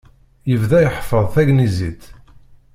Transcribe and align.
Yebda 0.51 0.77
iḥeffeḍ 0.81 1.25
tagnizit. 1.33 2.03